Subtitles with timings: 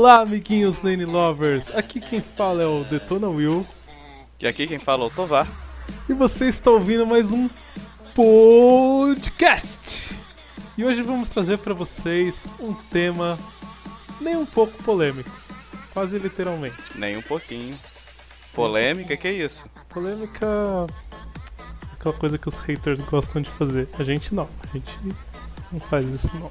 [0.00, 1.68] Olá, amiguinhos Lane Lovers!
[1.74, 3.66] Aqui quem fala é o Detona Will.
[4.40, 5.46] E aqui quem fala é o Tovar.
[6.08, 7.50] E você está ouvindo mais um
[8.14, 10.16] podcast.
[10.78, 13.38] E hoje vamos trazer para vocês um tema
[14.18, 15.30] nem um pouco polêmico,
[15.92, 16.78] quase literalmente.
[16.94, 17.78] Nem um pouquinho.
[18.54, 19.68] Polêmica, que é isso?
[19.90, 20.86] Polêmica
[21.92, 23.86] aquela coisa que os haters gostam de fazer.
[23.98, 24.98] A gente não, a gente
[25.70, 26.50] não faz isso não.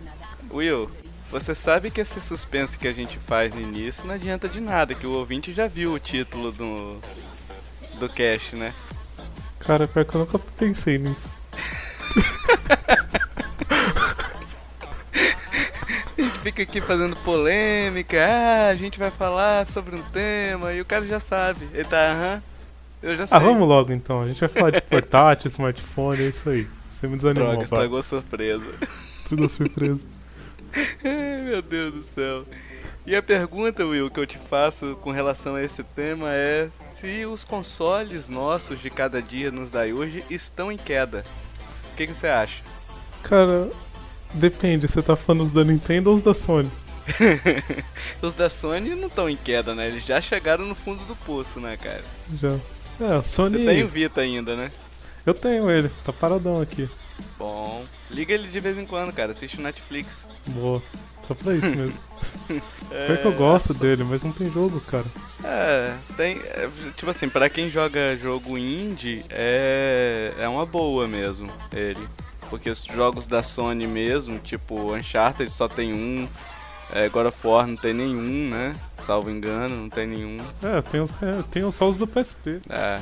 [0.55, 0.87] Will,
[1.31, 4.95] você sabe que esse suspense que a gente faz no início não adianta de nada,
[4.95, 6.99] que o ouvinte já viu o título do,
[7.99, 8.73] do cast, né?
[9.59, 11.29] Cara, pior que eu nunca pensei nisso.
[16.17, 20.81] A gente fica aqui fazendo polêmica, ah, a gente vai falar sobre um tema e
[20.81, 21.65] o cara já sabe.
[21.73, 22.43] Ele tá, aham,
[23.01, 23.37] eu já sei.
[23.37, 24.21] Ah, vamos logo então.
[24.21, 26.67] A gente vai falar de portátil, smartphone, é isso aí.
[26.89, 28.65] Você me desanimou, Droga, estragou a surpresa.
[29.29, 30.01] Tudo surpresa.
[31.45, 32.45] Meu Deus do céu.
[33.05, 37.25] E a pergunta, Will, que eu te faço com relação a esse tema é se
[37.25, 41.23] os consoles nossos de cada dia nos hoje estão em queda.
[41.91, 42.61] O que, que você acha?
[43.23, 43.69] Cara,
[44.33, 44.87] depende.
[44.87, 46.69] Você tá falando os da Nintendo ou os da Sony?
[48.21, 49.87] os da Sony não estão em queda, né?
[49.87, 52.03] Eles já chegaram no fundo do poço, né, cara?
[52.39, 52.57] Já.
[53.01, 53.57] É, a Sony.
[53.57, 54.71] Você tem o Vita ainda, né?
[55.25, 56.89] Eu tenho ele, tá paradão aqui.
[57.37, 57.85] Bom.
[58.09, 59.31] Liga ele de vez em quando, cara.
[59.31, 60.27] Assiste o Netflix.
[60.47, 60.81] Boa.
[61.23, 61.99] Só pra isso mesmo.
[62.91, 63.79] é, Pior que eu gosto só...
[63.79, 65.05] dele, mas não tem jogo, cara.
[65.43, 66.37] É, tem.
[66.39, 70.33] É, tipo assim, pra quem joga jogo indie, é.
[70.39, 72.07] É uma boa mesmo, ele.
[72.49, 76.27] Porque os jogos da Sony mesmo, tipo Uncharted só tem um.
[76.91, 78.75] É, God of War não tem nenhum, né?
[79.05, 80.39] Salvo engano, não tem nenhum.
[80.63, 82.59] É, tem, os, é, tem só os do PSP.
[82.67, 82.99] É.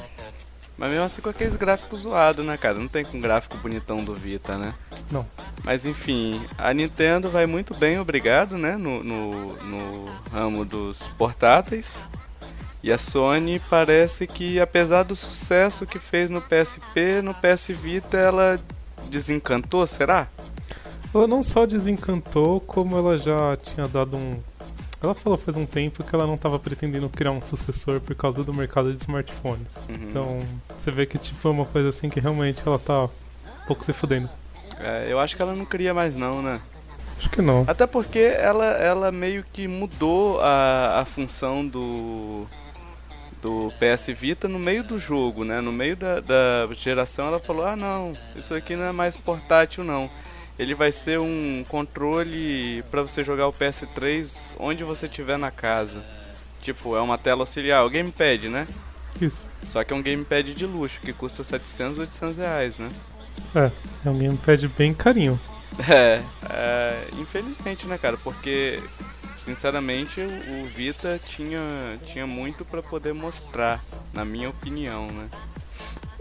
[0.77, 2.77] Mas mesmo assim com aqueles gráficos zoados, né, cara?
[2.77, 4.73] Não tem com gráfico bonitão do Vita, né?
[5.11, 5.25] Não.
[5.63, 8.77] Mas enfim, a Nintendo vai muito bem, obrigado, né?
[8.77, 12.07] No, no, no ramo dos portáteis.
[12.83, 18.15] E a Sony parece que, apesar do sucesso que fez no PSP, no PS Vita
[18.15, 18.59] ela
[19.09, 20.27] desencantou, será?
[21.13, 24.31] Ela não só desencantou, como ela já tinha dado um
[25.01, 28.43] ela falou faz um tempo que ela não estava pretendendo criar um sucessor por causa
[28.43, 29.77] do mercado de smartphones.
[29.87, 29.95] Uhum.
[29.95, 30.39] Então,
[30.75, 33.93] você vê que tipo é uma coisa assim que realmente ela tá um pouco se
[33.93, 34.29] fudendo.
[34.79, 36.59] É, eu acho que ela não cria mais não, né?
[37.17, 37.63] Acho que não.
[37.67, 42.45] Até porque ela, ela meio que mudou a, a função do
[43.39, 45.61] do PS Vita no meio do jogo, né?
[45.61, 49.83] No meio da, da geração ela falou, ah não, isso aqui não é mais portátil
[49.83, 50.09] não
[50.57, 56.03] ele vai ser um controle para você jogar o PS3 onde você estiver na casa.
[56.61, 58.67] Tipo, é uma tela auxiliar, o gamepad, né?
[59.21, 59.45] Isso.
[59.65, 62.89] Só que é um gamepad de luxo, que custa 700, 800 reais, né?
[63.55, 63.71] É,
[64.05, 65.39] é um gamepad bem carinho.
[65.87, 68.17] É, é infelizmente, né, cara?
[68.17, 68.81] Porque,
[69.39, 71.61] sinceramente, o Vita tinha,
[72.07, 73.79] tinha muito para poder mostrar,
[74.11, 75.29] na minha opinião, né?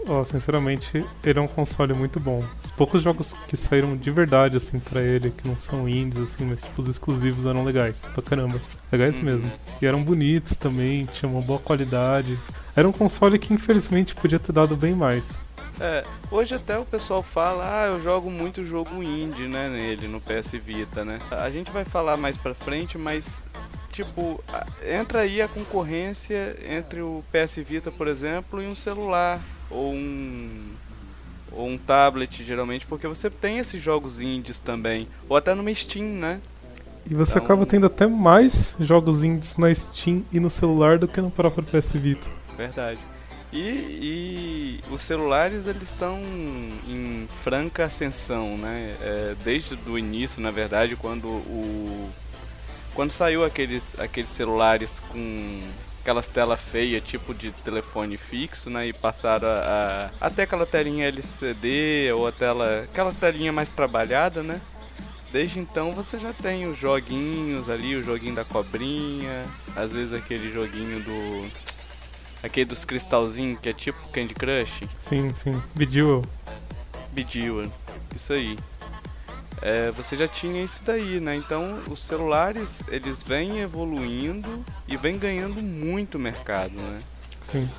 [0.05, 2.43] Oh, sinceramente, ele é um console muito bom.
[2.63, 6.45] Os poucos jogos que saíram de verdade, assim, para ele, que não são indies, assim,
[6.45, 8.59] mas tipo, os exclusivos eram legais, pra caramba.
[8.91, 9.23] Legais uhum.
[9.23, 9.51] mesmo.
[9.81, 12.37] E eram bonitos também, tinham uma boa qualidade.
[12.75, 15.41] Era um console que infelizmente podia ter dado bem mais.
[15.79, 20.19] É, hoje até o pessoal fala, ah, eu jogo muito jogo indie, né, nele, no
[20.19, 21.19] PS Vita, né?
[21.29, 23.39] A gente vai falar mais pra frente, mas
[23.91, 24.43] tipo,
[24.83, 30.77] entra aí a concorrência entre o PS Vita, por exemplo, e um celular ou um
[31.51, 36.05] ou um tablet geralmente, porque você tem esses jogos indies também, ou até no Steam,
[36.05, 36.39] né?
[37.09, 37.43] E você então...
[37.43, 41.63] acaba tendo até mais jogos indies na Steam e no celular do que no próprio
[41.63, 42.27] PS Vita.
[42.57, 42.99] Verdade.
[43.51, 46.19] E, e os celulares eles estão
[46.87, 48.95] em franca ascensão, né?
[49.01, 52.09] É, desde o início, na verdade, quando o
[52.93, 55.61] quando saiu aqueles aqueles celulares com
[56.07, 58.87] aquelas telas feias, tipo de telefone fixo, né?
[58.87, 64.41] E passaram a, a, até aquela telinha LCD ou a tela, aquela telinha mais trabalhada,
[64.41, 64.61] né?
[65.33, 69.43] Desde então você já tem os joguinhos ali, o joguinho da cobrinha,
[69.75, 71.51] às vezes aquele joguinho do.
[72.41, 74.87] aquele dos cristalzinhos que é tipo Candy Crush.
[74.97, 75.61] Sim, sim.
[75.75, 76.23] Bejewel.
[77.11, 77.69] Bejewel,
[78.15, 78.57] isso aí
[79.61, 81.35] é, você já tinha isso daí, né?
[81.35, 86.99] Então os celulares eles vêm evoluindo e vêm ganhando muito mercado, né?
[87.43, 87.69] Sim.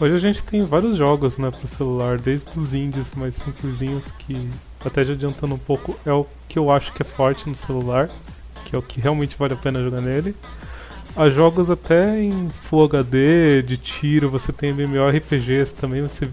[0.00, 4.48] Hoje a gente tem vários jogos, né, para celular, desde os indies mais simplesinhos que
[4.84, 8.10] até já adiantando um pouco é o que eu acho que é forte no celular,
[8.64, 10.34] que é o que realmente vale a pena jogar nele.
[11.14, 16.28] Há jogos até em Full HD, de tiro, você tem MMORPGs também, você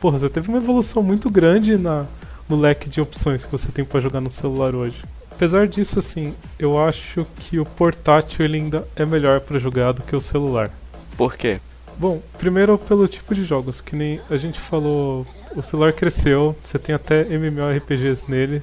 [0.00, 2.06] Porra, você teve uma evolução muito grande na,
[2.48, 5.02] no leque de opções que você tem para jogar no celular hoje.
[5.30, 10.02] apesar disso, assim, eu acho que o portátil ele ainda é melhor para jogar do
[10.02, 10.70] que o celular.
[11.16, 11.60] Por quê?
[11.96, 16.78] Bom, primeiro pelo tipo de jogos, que nem a gente falou, o celular cresceu, você
[16.78, 18.62] tem até MMORPGs nele,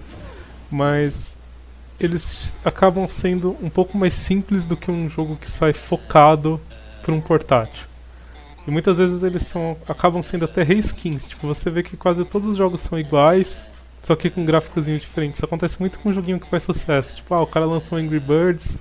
[0.71, 1.35] mas
[1.99, 6.59] eles acabam sendo um pouco mais simples do que um jogo que sai focado
[7.01, 7.85] para um portátil.
[8.67, 12.47] E muitas vezes eles são, acabam sendo até reskins, tipo, você vê que quase todos
[12.47, 13.65] os jogos são iguais,
[14.05, 15.33] só que com gráficozinho diferente.
[15.33, 17.15] Isso acontece muito com um joguinho que faz sucesso.
[17.15, 18.77] Tipo, ah, o cara lançou Angry Birds,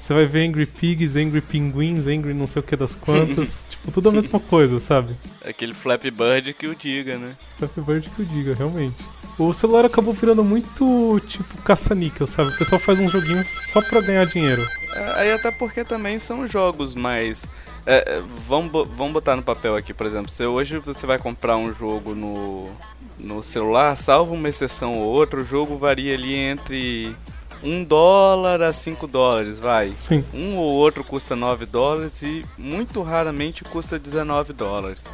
[0.00, 3.66] você vai ver Angry Pigs, Angry Penguins, Angry não sei o que das quantas.
[3.68, 5.16] tipo, tudo a mesma coisa, sabe?
[5.44, 7.36] Aquele Flappy Bird que o diga, né?
[7.56, 8.94] Flappy Bird que o diga, realmente.
[9.36, 12.50] O celular acabou virando muito tipo caça-níquel, sabe?
[12.50, 14.64] O pessoal faz um joguinho só pra ganhar dinheiro.
[14.94, 17.46] É, aí até porque também são jogos mais.
[17.84, 21.56] É, é vamos, vamos botar no papel aqui, por exemplo, se hoje você vai comprar
[21.56, 22.68] um jogo no,
[23.18, 27.14] no celular, salvo uma exceção ou outra, o jogo varia ali entre
[27.62, 29.92] 1 dólar a 5 dólares, vai.
[29.98, 30.24] Sim.
[30.32, 35.04] Um ou outro custa 9 dólares e muito raramente custa 19 dólares,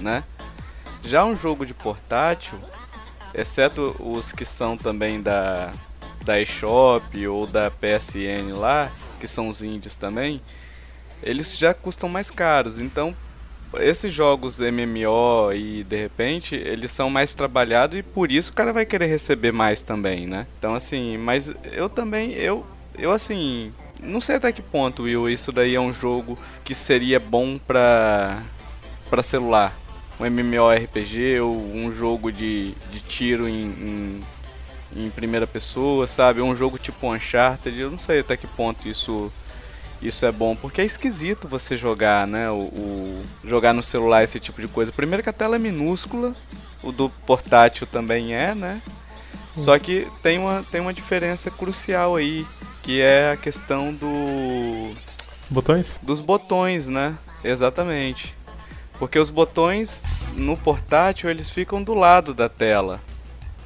[0.00, 0.24] né?
[1.02, 2.58] Já um jogo de portátil,
[3.34, 5.72] exceto os que são também da
[6.24, 10.42] da eShop ou da PSN lá, que são os indies também,
[11.22, 12.78] eles já custam mais caros.
[12.78, 13.16] Então,
[13.76, 18.72] esses jogos MMO e de repente eles são mais trabalhados e por isso o cara
[18.72, 20.46] vai querer receber mais também, né?
[20.58, 22.64] Então assim, mas eu também eu
[22.98, 23.72] eu assim,
[24.02, 28.42] não sei até que ponto, Will, isso daí é um jogo que seria bom pra
[29.08, 29.74] para celular.
[30.20, 34.22] Um MMORPG ou um jogo de, de tiro em,
[34.94, 36.42] em, em primeira pessoa, sabe?
[36.42, 39.32] Um jogo tipo Uncharted, eu não sei até que ponto isso
[40.00, 42.50] isso é bom, porque é esquisito você jogar, né?
[42.50, 44.92] O, o, jogar no celular esse tipo de coisa.
[44.92, 46.34] Primeiro que a tela é minúscula,
[46.82, 48.80] o do portátil também é, né?
[49.54, 49.62] Sim.
[49.62, 52.46] Só que tem uma, tem uma diferença crucial aí,
[52.82, 54.92] que é a questão do.
[55.42, 55.98] Os botões?
[56.02, 57.18] Dos botões, né?
[57.42, 58.34] Exatamente.
[58.98, 60.04] Porque os botões
[60.34, 63.00] no portátil eles ficam do lado da tela,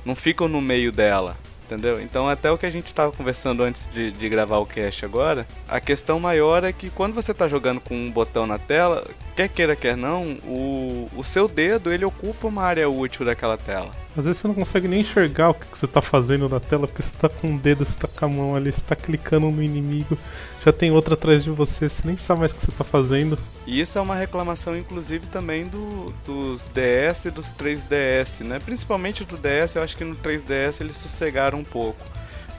[0.04, 1.36] não ficam no meio dela
[1.72, 2.00] entendeu?
[2.00, 5.46] Então, até o que a gente estava conversando antes de, de, gravar o cast agora,
[5.68, 9.48] a questão maior é que quando você está jogando com um botão na tela, quer
[9.48, 13.90] queira, quer não, o, o seu dedo ele ocupa uma área útil daquela tela.
[14.16, 17.00] Às vezes você não consegue nem enxergar o que, você está fazendo na tela, porque
[17.00, 19.62] você está com o dedo, você está com a mão ali, você está clicando no
[19.62, 20.18] inimigo,
[20.62, 23.38] já tem outro atrás de você, você nem sabe mais o que você está fazendo.
[23.66, 28.60] E isso é uma reclamação, inclusive, também do, dos DS e dos 3DS, né?
[28.62, 32.04] Principalmente do DS, eu acho que no 3DS eles sossegaram um pouco.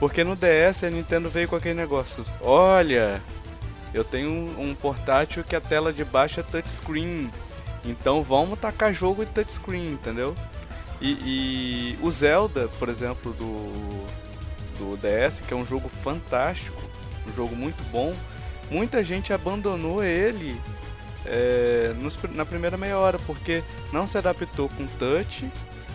[0.00, 3.22] Porque no DS a Nintendo veio com aquele negócio: olha,
[3.92, 7.30] eu tenho um, um portátil que a tela de baixo é touchscreen.
[7.84, 10.34] Então vamos tacar jogo de touchscreen, entendeu?
[11.04, 14.06] E, e, o Zelda, por exemplo, do,
[14.78, 16.80] do DS, que é um jogo fantástico,
[17.28, 18.16] um jogo muito bom,
[18.70, 20.58] muita gente abandonou ele
[21.26, 25.46] é, nos, na primeira meia hora, porque não se adaptou com touch.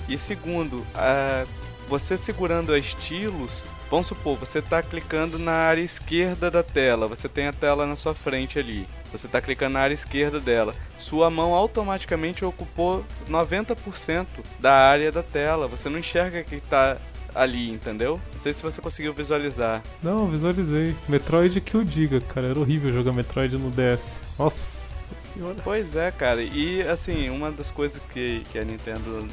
[0.07, 1.43] E segundo, a,
[1.87, 7.27] você segurando a estilos, vamos supor, você está clicando na área esquerda da tela, você
[7.27, 8.87] tem a tela na sua frente ali.
[9.11, 10.75] Você está clicando na área esquerda dela.
[10.97, 14.27] Sua mão automaticamente ocupou 90%
[14.59, 15.67] da área da tela.
[15.67, 16.97] Você não enxerga que está
[17.33, 18.19] ali, entendeu?
[18.31, 19.81] Não sei se você conseguiu visualizar.
[20.01, 20.95] Não, visualizei.
[21.07, 22.47] Metroid que eu diga, cara.
[22.47, 24.21] Era horrível jogar Metroid no DS.
[24.37, 25.55] Nossa senhora.
[25.63, 26.41] Pois é, cara.
[26.41, 29.27] E assim, uma das coisas que, que a Nintendo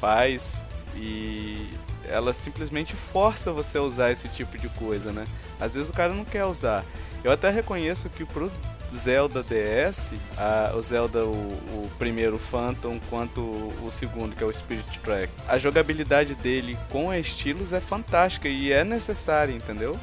[0.00, 1.70] faz e
[2.08, 5.26] ela simplesmente força você a usar esse tipo de coisa, né?
[5.60, 6.84] Às vezes o cara não quer usar.
[7.22, 8.50] Eu até reconheço que pro
[8.94, 14.46] Zelda DS, a, o Zelda, o, o, primeiro Phantom, quanto o, o segundo, que é
[14.46, 19.98] o Spirit Track, a jogabilidade dele com estilos é fantástica e é necessária, entendeu?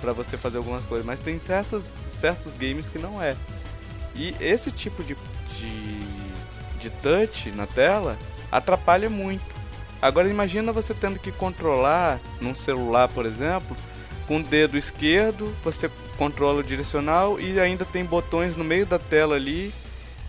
[0.00, 3.36] para você fazer algumas coisas, mas tem certos, certos games que não é.
[4.14, 5.16] E esse tipo de,
[5.56, 6.00] de,
[6.80, 8.18] de touch na tela
[8.50, 9.56] atrapalha muito.
[10.00, 13.76] Agora imagina você tendo que controlar num celular, por exemplo,
[14.26, 18.98] com o dedo esquerdo, você controla o direcional e ainda tem botões no meio da
[18.98, 19.72] tela ali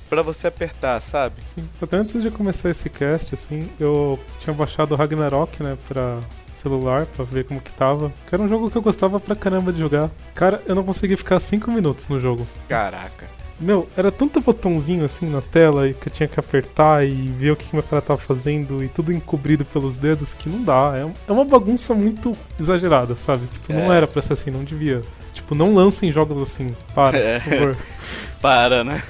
[0.09, 1.41] para você apertar, sabe?
[1.43, 1.67] Sim.
[1.81, 6.19] Até antes de começar esse cast, assim, eu tinha baixado o Ragnarok, né, pra
[6.55, 8.11] celular, pra ver como que tava.
[8.27, 10.09] Que era um jogo que eu gostava pra caramba de jogar.
[10.35, 12.45] Cara, eu não consegui ficar 5 minutos no jogo.
[12.67, 13.27] Caraca.
[13.59, 17.55] Meu, era tanto botãozinho assim na tela que eu tinha que apertar e ver o
[17.57, 20.93] que, que meu cara tava fazendo e tudo encobrido pelos dedos que não dá.
[20.95, 23.45] É, é uma bagunça muito exagerada, sabe?
[23.47, 23.75] Tipo, é.
[23.75, 25.01] não era pra ser assim, não devia.
[25.49, 26.75] Tipo, não lancem jogos assim.
[26.93, 27.39] Para, é.
[27.39, 27.77] por favor.
[28.39, 29.03] Para, né?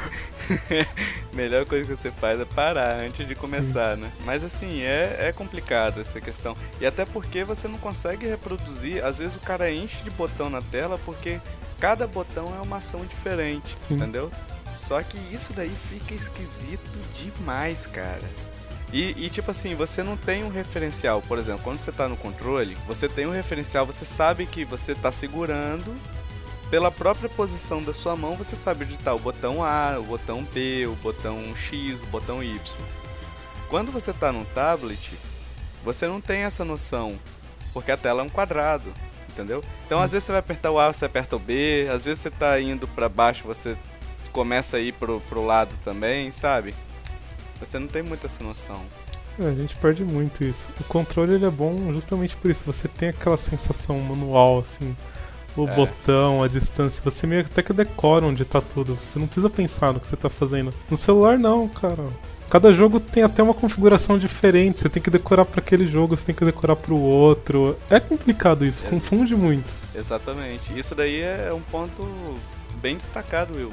[1.34, 4.03] melhor coisa que você faz é parar antes de começar, Sim.
[4.03, 4.12] né?
[4.24, 6.55] Mas assim, é, é complicado essa questão.
[6.79, 10.62] E até porque você não consegue reproduzir, às vezes o cara enche de botão na
[10.62, 11.41] tela porque
[11.77, 13.96] cada botão é uma ação diferente, Sim.
[13.96, 14.31] entendeu?
[14.74, 18.24] Só que isso daí fica esquisito demais, cara.
[18.93, 21.22] E, e, tipo assim, você não tem um referencial.
[21.22, 24.96] Por exemplo, quando você tá no controle, você tem um referencial, você sabe que você
[24.96, 25.93] tá segurando.
[26.70, 30.86] Pela própria posição da sua mão, você sabe tá o botão A, o botão B,
[30.86, 32.60] o botão X, o botão Y.
[33.70, 35.12] Quando você tá no tablet,
[35.84, 37.18] você não tem essa noção,
[37.74, 38.94] porque a tela é um quadrado,
[39.28, 39.64] entendeu?
[39.86, 42.30] Então, às vezes você vai apertar o A, você aperta o B, às vezes você
[42.30, 43.76] tá indo para baixo, você
[44.32, 46.76] começa a ir pro, pro lado também, sabe?
[47.60, 48.80] Você não tem muita essa noção.
[49.40, 50.70] É, a gente perde muito isso.
[50.80, 52.66] O controle ele é bom justamente por isso.
[52.66, 54.96] Você tem aquela sensação manual, assim,
[55.63, 55.75] o é.
[55.75, 57.01] botão, a distância.
[57.04, 58.96] Você meio até que decora onde tá tudo.
[58.96, 60.74] Você não precisa pensar no que você tá fazendo.
[60.89, 62.06] No celular, não, cara.
[62.50, 64.80] Cada jogo tem até uma configuração diferente.
[64.80, 67.78] Você tem que decorar para aquele jogo, você tem que decorar para o outro.
[67.89, 68.89] É complicado isso, é.
[68.89, 69.72] confunde muito.
[69.94, 70.78] Exatamente.
[70.78, 72.04] Isso daí é um ponto
[72.82, 73.72] bem destacado, Will.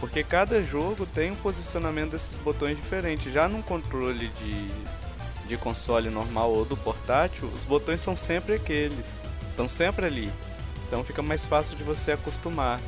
[0.00, 3.30] Porque cada jogo tem um posicionamento desses botões diferente.
[3.30, 4.68] Já num controle de,
[5.46, 9.18] de console normal ou do portátil, os botões são sempre aqueles.
[9.50, 10.30] Estão sempre ali.
[10.94, 12.80] Então fica mais fácil de você acostumar.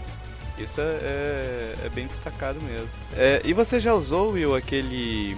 [0.57, 2.89] Isso é, é, é bem destacado mesmo.
[3.17, 5.37] É, e você já usou, Will, aquele.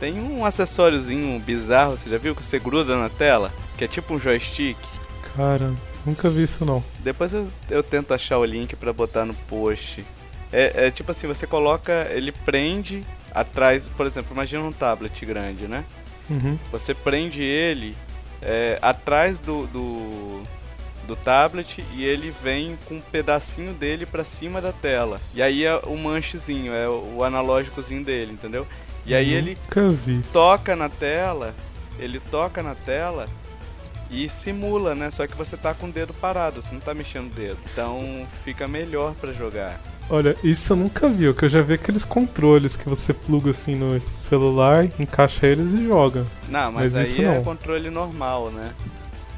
[0.00, 2.34] Tem um acessóriozinho bizarro, você já viu?
[2.34, 3.52] Que você gruda na tela?
[3.76, 4.76] Que é tipo um joystick.
[5.36, 5.72] Cara,
[6.04, 6.82] nunca vi isso não.
[6.98, 10.04] Depois eu, eu tento achar o link para botar no post.
[10.52, 15.68] É, é, tipo assim, você coloca, ele prende atrás, por exemplo, imagina um tablet grande,
[15.68, 15.84] né?
[16.28, 16.58] Uhum.
[16.72, 17.96] Você prende ele
[18.42, 20.42] é, atrás do, do,
[21.08, 25.20] do, tablet e ele vem com um pedacinho dele para cima da tela.
[25.34, 28.66] E aí é o manchezinho, é o analógicozinho dele, entendeu?
[29.04, 29.56] E aí ele
[30.04, 30.22] vi.
[30.32, 31.54] toca na tela,
[31.98, 33.26] ele toca na tela
[34.10, 35.10] e simula, né?
[35.10, 37.58] Só que você tá com o dedo parado, você não tá mexendo o dedo.
[37.72, 39.80] Então fica melhor para jogar.
[40.10, 43.74] Olha, isso eu nunca vi, que eu já vi aqueles controles que você pluga assim
[43.74, 46.26] no celular, encaixa eles e joga.
[46.48, 47.44] Não, mas, mas aí é não.
[47.44, 48.72] controle normal, né?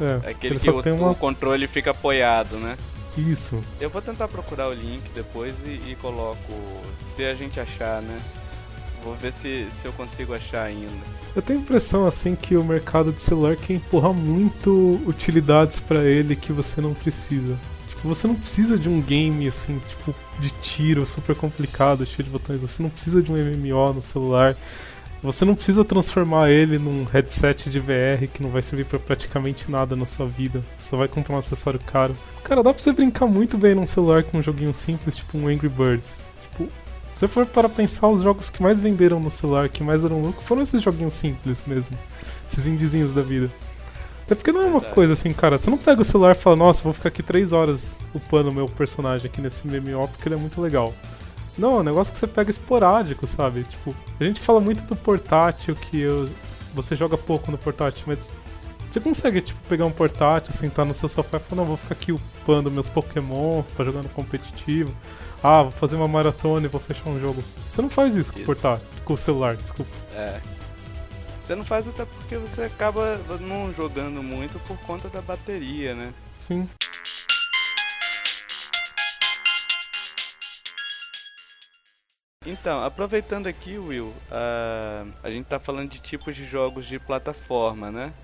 [0.00, 1.10] É, é aquele que o, uma...
[1.10, 2.76] o, controle fica apoiado, né?
[3.16, 3.62] Isso.
[3.80, 6.52] Eu vou tentar procurar o link depois e, e coloco,
[7.00, 8.20] se a gente achar, né?
[9.02, 11.04] Vou ver se, se eu consigo achar ainda.
[11.34, 16.04] Eu tenho a impressão assim que o mercado de celular quer empurrar muito utilidades para
[16.04, 17.56] ele que você não precisa.
[17.88, 22.30] Tipo, você não precisa de um game assim, tipo, de tiro super complicado, cheio de
[22.30, 22.62] botões.
[22.62, 24.56] Você não precisa de um MMO no celular.
[25.22, 29.70] Você não precisa transformar ele num headset de VR que não vai servir para praticamente
[29.70, 30.64] nada na sua vida.
[30.78, 32.16] Só vai comprar um acessório caro.
[32.42, 35.46] Cara, dá pra você brincar muito bem num celular com um joguinho simples, tipo um
[35.46, 36.24] Angry Birds.
[36.42, 36.64] Tipo,
[37.12, 40.22] se você for para pensar, os jogos que mais venderam no celular, que mais deram
[40.22, 41.98] lucro, foram esses joguinhos simples mesmo.
[42.50, 43.50] Esses indizinhos da vida.
[44.24, 45.58] Até porque não é uma coisa assim, cara.
[45.58, 48.54] Você não pega o celular e fala, nossa, vou ficar aqui três horas upando o
[48.54, 50.94] meu personagem aqui nesse MMO porque ele é muito legal.
[51.60, 53.64] Não, é um negócio que você pega esporádico, sabe?
[53.64, 56.26] Tipo, a gente fala muito do portátil, que eu,
[56.74, 58.30] você joga pouco no portátil, mas
[58.90, 61.94] você consegue, tipo, pegar um portátil, sentar no seu sofá e falar, não, vou ficar
[61.94, 64.90] aqui upando meus pokémons pra jogar no competitivo.
[65.42, 67.44] Ah, vou fazer uma maratona e vou fechar um jogo.
[67.68, 68.32] Você não faz isso, isso.
[68.32, 69.92] com o portátil, com o celular, desculpa.
[70.14, 70.40] É.
[71.42, 76.14] Você não faz até porque você acaba não jogando muito por conta da bateria, né?
[76.38, 76.66] Sim.
[82.46, 87.90] Então, aproveitando aqui, Will, uh, a gente tá falando de tipos de jogos de plataforma,
[87.90, 88.14] né?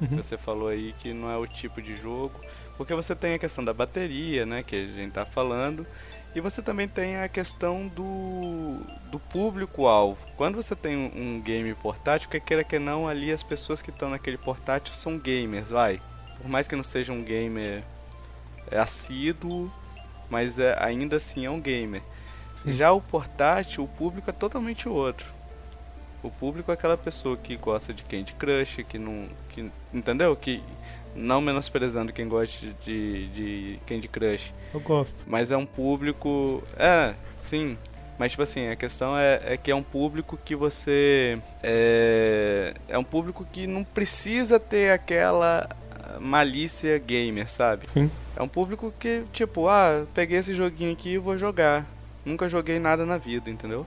[0.00, 0.16] Uhum.
[0.16, 2.34] Você falou aí que não é o tipo de jogo,
[2.76, 4.64] porque você tem a questão da bateria, né?
[4.64, 5.86] Que a gente tá falando,
[6.34, 8.80] e você também tem a questão do,
[9.12, 10.18] do público-alvo.
[10.36, 14.10] Quando você tem um, game portátil, quer queira que não, ali as pessoas que estão
[14.10, 16.02] naquele portátil são gamers, vai.
[16.38, 17.84] Por mais que não seja um gamer
[18.68, 19.72] é assíduo,
[20.28, 22.02] mas é, ainda assim é um gamer.
[22.64, 22.72] Sim.
[22.72, 25.26] Já o portátil, o público é totalmente outro.
[26.22, 29.28] O público é aquela pessoa que gosta de Candy Crush, que não.
[29.50, 30.34] Que, entendeu?
[30.34, 30.62] Que
[31.14, 34.52] não menosprezando quem gosta de, de Candy Crush.
[34.72, 35.22] Eu gosto.
[35.26, 36.62] Mas é um público.
[36.78, 37.76] É, sim.
[38.18, 41.38] Mas, tipo assim, a questão é, é que é um público que você.
[41.62, 45.68] É, é um público que não precisa ter aquela
[46.20, 47.88] malícia gamer, sabe?
[47.88, 48.10] Sim.
[48.36, 51.86] É um público que, tipo, ah, peguei esse joguinho aqui e vou jogar.
[52.24, 53.86] Nunca joguei nada na vida, entendeu?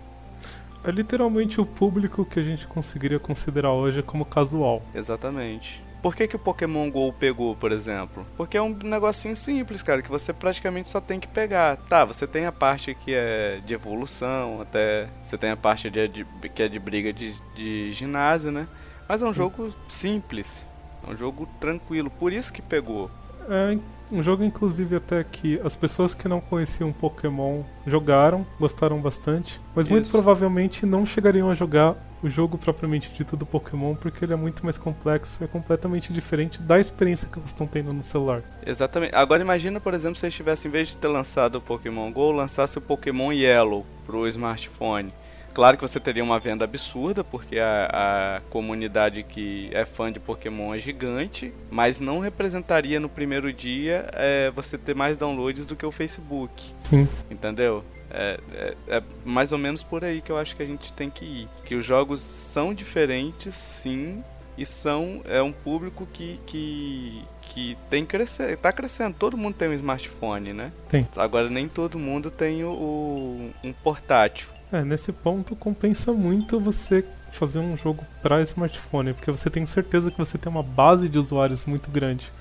[0.84, 4.82] É literalmente o público que a gente conseguiria considerar hoje como casual.
[4.94, 5.84] Exatamente.
[6.02, 8.26] Por que, que o Pokémon GO pegou, por exemplo?
[8.38, 11.76] Porque é um negocinho simples, cara, que você praticamente só tem que pegar.
[11.76, 16.08] Tá, você tem a parte que é de evolução, até você tem a parte de,
[16.08, 18.68] de que é de briga de, de ginásio, né?
[19.10, 20.68] Mas é um jogo simples,
[21.06, 23.10] é um jogo tranquilo, por isso que pegou.
[23.50, 23.78] É
[24.12, 29.86] um jogo, inclusive, até que as pessoas que não conheciam Pokémon jogaram, gostaram bastante, mas
[29.86, 29.94] Isso.
[29.94, 34.36] muito provavelmente não chegariam a jogar o jogo propriamente dito do Pokémon, porque ele é
[34.36, 38.42] muito mais complexo e é completamente diferente da experiência que elas estão tendo no celular.
[38.66, 39.14] Exatamente.
[39.14, 42.32] Agora imagina, por exemplo, se eles tivessem, em vez de ter lançado o Pokémon GO,
[42.32, 45.14] lançasse o Pokémon Yellow pro smartphone.
[45.58, 50.20] Claro que você teria uma venda absurda, porque a, a, comunidade que é fã de
[50.20, 55.76] Pokémon é gigante, mas não representaria no primeiro dia é, você ter mais downloads do
[55.76, 56.72] que o Facebook.
[56.84, 57.10] Sim.
[57.32, 57.84] Entendeu?
[58.12, 61.10] É, é, é, mais ou menos por aí que eu acho que a gente tem
[61.10, 61.50] que ir.
[61.66, 64.24] Que os jogos são diferentes, sim,
[64.56, 69.16] e são é um público que, que, que tem crescer, tá crescendo.
[69.18, 70.72] Todo mundo tem um smartphone, né?
[70.88, 71.08] Tem.
[71.16, 74.56] Agora nem todo mundo tem o, o um portátil.
[74.72, 80.12] É, nesse ponto compensa muito você fazer um jogo para smartphone, porque você tem certeza
[80.12, 82.32] que você tem uma base de usuários muito grande.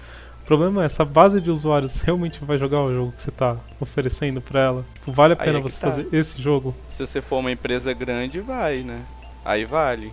[0.42, 3.56] O problema é, essa base de usuários realmente vai jogar o jogo que você está
[3.80, 4.85] oferecendo para ela?
[4.95, 5.90] Tipo, vale a pena é você tá.
[5.90, 6.75] fazer esse jogo?
[6.88, 9.02] Se você for uma empresa grande, vai, né?
[9.45, 10.12] Aí vale.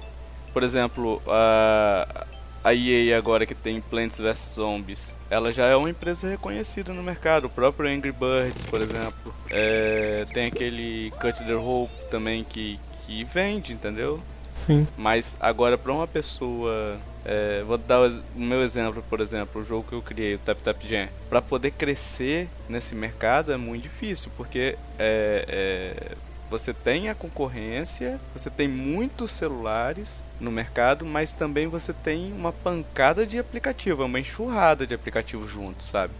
[0.51, 2.25] Por exemplo, a,
[2.63, 7.03] a EA agora que tem Plants vs Zombies, ela já é uma empresa reconhecida no
[7.03, 7.45] mercado.
[7.45, 13.23] O próprio Angry Birds, por exemplo, é, tem aquele Cut the Hope também que, que
[13.25, 14.19] vende, entendeu?
[14.55, 14.87] Sim.
[14.97, 19.85] Mas agora para uma pessoa, é, vou dar o meu exemplo, por exemplo, o jogo
[19.89, 24.31] que eu criei, o Tap Tap Jam, para poder crescer nesse mercado é muito difícil,
[24.37, 26.15] porque é, é
[26.49, 32.51] você tem a concorrência, você tem muitos celulares no mercado, mas também você tem uma
[32.51, 36.13] pancada de aplicativo, uma enxurrada de aplicativos juntos, sabe?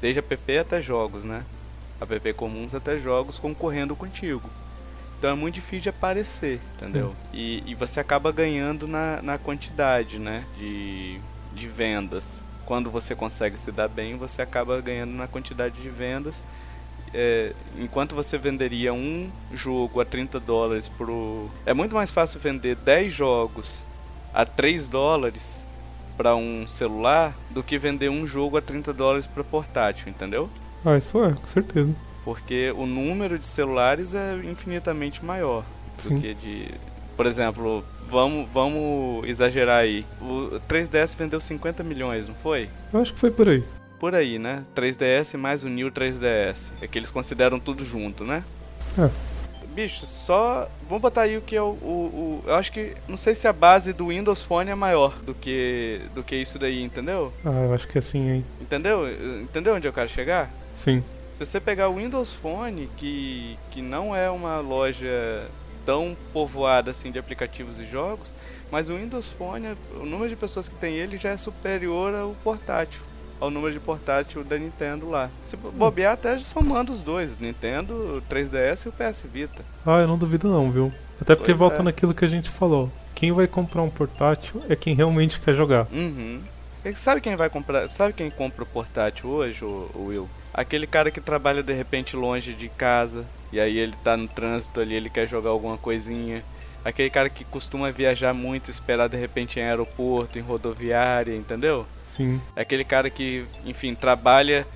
[0.00, 1.44] Desde app até jogos, né?
[2.00, 4.50] App comuns até jogos concorrendo contigo.
[5.18, 7.14] Então é muito difícil de aparecer, entendeu?
[7.32, 10.44] E, e, você acaba ganhando na, na quantidade, né?
[10.56, 11.20] De,
[11.52, 12.42] de vendas.
[12.64, 16.42] Quando você consegue se dar bem, você acaba ganhando na quantidade de vendas
[17.14, 21.48] é, enquanto você venderia um jogo a 30 dólares pro.
[21.64, 23.84] É muito mais fácil vender 10 jogos
[24.32, 25.64] a 3 dólares
[26.16, 30.50] para um celular do que vender um jogo a 30 dólares para portátil, entendeu?
[30.84, 31.94] Ah, isso é, com certeza.
[32.24, 35.64] Porque o número de celulares é infinitamente maior
[35.98, 36.16] Sim.
[36.16, 36.66] do que de.
[37.16, 40.04] Por exemplo, vamos, vamos exagerar aí.
[40.20, 42.68] O 3DS vendeu 50 milhões, não foi?
[42.92, 43.64] Eu acho que foi por aí
[43.98, 44.64] por aí, né?
[44.74, 46.72] 3DS mais o New 3DS.
[46.80, 48.44] É que eles consideram tudo junto, né?
[48.98, 49.10] É.
[49.74, 50.68] Bicho, só.
[50.88, 52.94] Vamos botar aí o que é o, o, o, Eu acho que.
[53.06, 56.58] Não sei se a base do Windows Phone é maior do que, do que isso
[56.58, 57.32] daí, entendeu?
[57.44, 58.44] Ah, eu acho que é assim, hein?
[58.60, 59.06] Entendeu?
[59.42, 60.50] Entendeu onde eu quero chegar?
[60.74, 61.02] Sim.
[61.36, 65.46] Se você pegar o Windows Phone, que, que não é uma loja
[65.86, 68.34] tão povoada assim de aplicativos e jogos,
[68.72, 72.34] mas o Windows Phone, o número de pessoas que tem ele já é superior ao
[72.42, 73.00] portátil
[73.40, 75.30] ao número de portátil da Nintendo lá.
[75.46, 79.64] Se bobear até somando os dois, Nintendo, o 3DS e o PS Vita.
[79.86, 80.92] Ah, eu não duvido não, viu?
[81.20, 81.82] Até porque pois volta é.
[81.82, 82.90] naquilo que a gente falou.
[83.14, 85.86] Quem vai comprar um portátil é quem realmente quer jogar.
[85.92, 86.40] Uhum.
[86.94, 87.88] Sabe quem vai comprar?
[87.88, 90.28] Sabe quem compra o portátil hoje, o, Will?
[90.54, 94.80] Aquele cara que trabalha de repente longe de casa e aí ele tá no trânsito
[94.80, 96.42] ali, ele quer jogar alguma coisinha.
[96.84, 101.86] Aquele cara que costuma viajar muito, esperar de repente em aeroporto, em rodoviária, entendeu?
[102.18, 102.38] Sim.
[102.54, 104.66] É aquele cara que, enfim, trabalha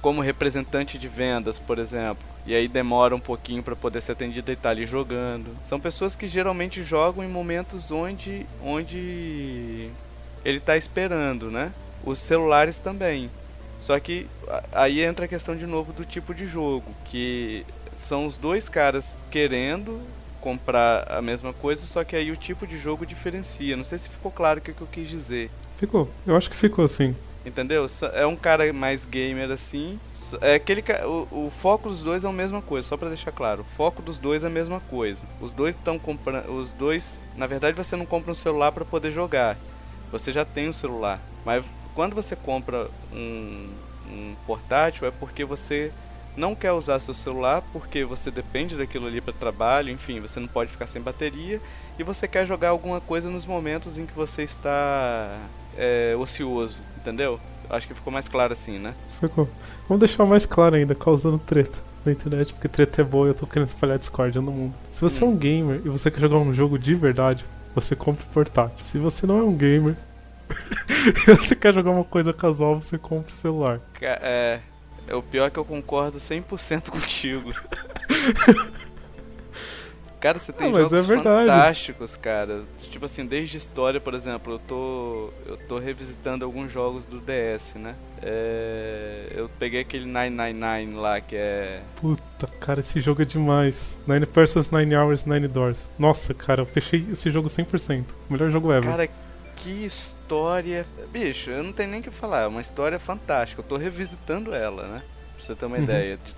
[0.00, 2.22] como representante de vendas, por exemplo.
[2.46, 5.56] E aí demora um pouquinho para poder ser atendido e tá ali jogando.
[5.64, 9.90] São pessoas que geralmente jogam em momentos onde, onde
[10.44, 11.72] ele está esperando, né?
[12.04, 13.30] Os celulares também.
[13.78, 14.26] Só que
[14.72, 17.64] aí entra a questão de novo do tipo de jogo, que
[17.98, 20.00] são os dois caras querendo
[20.40, 23.76] comprar a mesma coisa, só que aí o tipo de jogo diferencia.
[23.76, 25.50] Não sei se ficou claro o que eu quis dizer.
[25.80, 26.10] Ficou.
[26.26, 27.16] Eu acho que ficou assim.
[27.44, 27.86] Entendeu?
[28.12, 29.98] É um cara mais gamer assim.
[30.42, 33.62] É aquele o, o foco dos dois é a mesma coisa, só para deixar claro.
[33.62, 35.24] O foco dos dois é a mesma coisa.
[35.40, 39.10] Os dois estão comprando, os dois, na verdade você não compra um celular para poder
[39.10, 39.56] jogar.
[40.12, 41.18] Você já tem um celular.
[41.46, 41.64] Mas
[41.94, 43.70] quando você compra um,
[44.10, 45.90] um portátil é porque você
[46.36, 50.48] não quer usar seu celular porque você depende daquilo ali para trabalho, enfim, você não
[50.48, 51.60] pode ficar sem bateria
[51.98, 55.38] e você quer jogar alguma coisa nos momentos em que você está
[55.76, 57.38] é, ocioso, entendeu?
[57.68, 58.94] Acho que ficou mais claro assim, né?
[59.20, 59.48] Ficou.
[59.88, 63.34] Vamos deixar mais claro ainda, causando treta na internet, porque treta é boa e eu
[63.34, 64.74] tô querendo espalhar discórdia no mundo.
[64.92, 65.28] Se você hum.
[65.28, 68.84] é um gamer e você quer jogar um jogo de verdade, você compra portátil.
[68.84, 69.94] Se você não é um gamer
[71.24, 73.80] Se você quer jogar uma coisa casual, você compra o celular.
[74.00, 74.60] É,
[75.06, 77.52] é o pior que eu concordo 100% contigo.
[80.20, 82.62] Cara, você tem ah, jogos é fantásticos, cara.
[82.90, 87.74] Tipo assim, desde história, por exemplo, eu tô eu tô revisitando alguns jogos do DS,
[87.76, 87.94] né?
[88.22, 93.96] É, eu peguei aquele 999 lá que é Puta, cara, esse jogo é demais.
[94.06, 95.90] Nine versus Nine Hours, Nine Doors.
[95.98, 98.04] Nossa, cara, eu fechei esse jogo 100%.
[98.28, 98.90] Melhor jogo ever.
[98.90, 99.08] Cara,
[99.60, 100.86] que história.
[101.12, 102.42] Bicho, eu não tenho nem o que falar.
[102.42, 103.60] É uma história fantástica.
[103.60, 105.02] Eu tô revisitando ela, né?
[105.36, 105.84] Pra você ter uma uhum.
[105.84, 106.34] ideia de,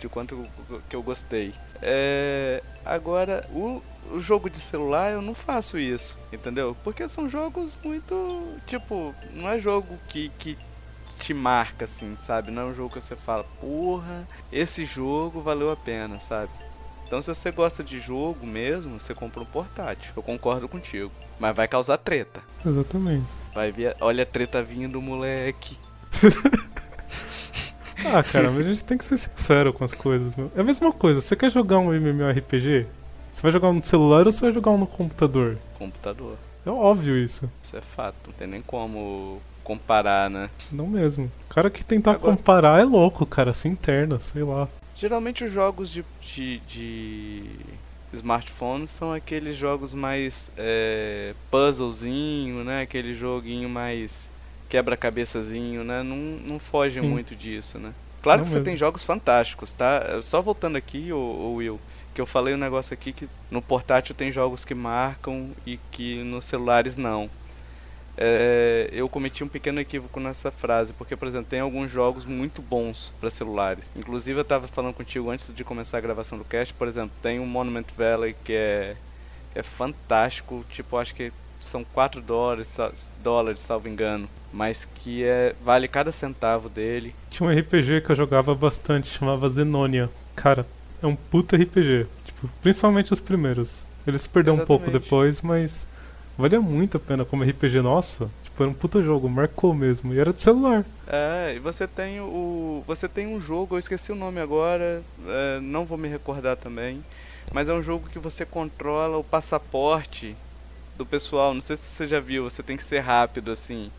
[0.00, 0.46] de quanto
[0.88, 1.54] que eu gostei.
[1.82, 6.76] É, agora, o, o jogo de celular eu não faço isso, entendeu?
[6.84, 8.58] Porque são jogos muito.
[8.66, 10.58] Tipo, não é jogo que, que
[11.18, 12.50] te marca assim, sabe?
[12.50, 16.50] Não é um jogo que você fala, porra, esse jogo valeu a pena, sabe?
[17.06, 20.12] Então, se você gosta de jogo mesmo, você compra um portátil.
[20.16, 21.10] Eu concordo contigo.
[21.38, 22.40] Mas vai causar treta.
[22.64, 23.24] Exatamente.
[23.54, 25.78] Vai ver, olha a treta vindo, moleque.
[28.04, 30.50] Ah, cara, mas a gente tem que ser sincero com as coisas, meu.
[30.54, 32.86] É a mesma coisa, você quer jogar um MMORPG?
[33.32, 35.58] Você vai jogar um no celular ou você vai jogar um no computador?
[35.78, 36.36] Computador.
[36.64, 37.50] É óbvio isso.
[37.62, 40.48] Isso é fato, não tem nem como comparar, né?
[40.70, 41.30] Não mesmo.
[41.50, 42.36] O cara que tentar Agora...
[42.36, 44.68] comparar é louco, cara, se interna, sei lá.
[44.96, 47.44] Geralmente os jogos de, de, de
[48.14, 52.80] smartphones são aqueles jogos mais é, puzzlezinho, né?
[52.80, 54.30] Aquele joguinho mais
[54.70, 56.02] quebra-cabeçazinho, né?
[56.02, 57.08] Não, não foge Sim.
[57.08, 57.92] muito disso, né?
[58.22, 58.64] Claro não que mesmo.
[58.64, 60.20] você tem jogos fantásticos, tá?
[60.22, 61.78] Só voltando aqui, o, o Will,
[62.14, 66.22] que eu falei um negócio aqui que no portátil tem jogos que marcam e que
[66.24, 67.30] nos celulares não.
[68.18, 72.62] É, eu cometi um pequeno equívoco nessa frase, porque, por exemplo, tem alguns jogos muito
[72.62, 73.90] bons para celulares.
[73.94, 77.38] Inclusive, eu estava falando contigo antes de começar a gravação do cast, por exemplo, tem
[77.38, 78.96] o Monument Valley que é,
[79.54, 82.76] é fantástico, tipo, acho que são 4 dólares,
[83.22, 87.14] dólares, salvo engano mas que é, vale cada centavo dele.
[87.28, 90.08] Tinha um RPG que eu jogava bastante, chamava Zenonia.
[90.34, 90.66] Cara,
[91.02, 93.86] é um puta RPG, tipo, principalmente os primeiros.
[94.06, 94.62] Ele se perdeu Exatamente.
[94.62, 95.86] um pouco depois, mas
[96.36, 98.30] valia muito a pena como RPG, nossa.
[98.44, 100.84] Tipo, era um puta jogo, marcou mesmo, e era de celular.
[101.06, 102.82] É, e você tem o.
[102.86, 107.04] Você tem um jogo, eu esqueci o nome agora, é, não vou me recordar também.
[107.52, 110.36] Mas é um jogo que você controla o passaporte
[110.96, 111.54] do pessoal.
[111.54, 113.90] Não sei se você já viu, você tem que ser rápido assim.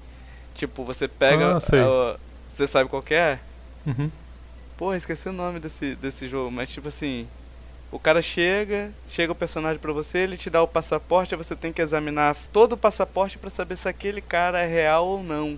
[0.54, 1.56] Tipo, você pega.
[1.56, 1.80] Ah, sei.
[1.80, 3.40] A, você sabe qual é?
[3.86, 4.12] Uhum.
[4.78, 7.28] Pô, esqueci o nome desse, desse jogo, mas tipo assim.
[7.92, 11.72] O cara chega, chega o personagem para você, ele te dá o passaporte, você tem
[11.72, 15.58] que examinar todo o passaporte para saber se aquele cara é real ou não.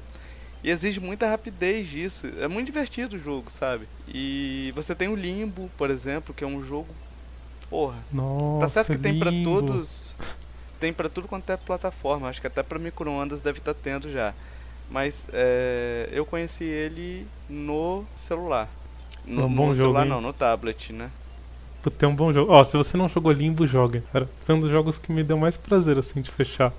[0.64, 2.28] E exige muita rapidez disso.
[2.40, 3.88] É muito divertido o jogo, sabe?
[4.08, 6.90] E você tem o Limbo, por exemplo, que é um jogo.
[7.70, 7.98] Porra.
[8.12, 10.14] Nossa, tá certo que tem para todos.
[10.80, 12.28] Tem para tudo quanto é plataforma.
[12.28, 14.34] Acho que até para micro-ondas deve estar tá tendo já.
[14.90, 18.68] Mas é, eu conheci ele no celular.
[19.26, 21.10] No, é um bom no celular jogo, não, no tablet, né?
[21.82, 22.52] Puta, é um bom jogo.
[22.52, 24.30] Ó, se você não jogou Limbo, joga, cara.
[24.42, 26.74] Foi um dos jogos que me deu mais prazer, assim, de fechar.